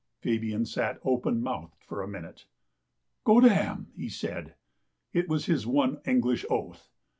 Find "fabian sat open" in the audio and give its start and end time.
0.19-1.43